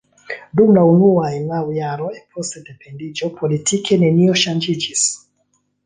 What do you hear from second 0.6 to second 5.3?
la unuaj naŭ jaroj post sendependiĝo politike nenio ŝanĝiĝis.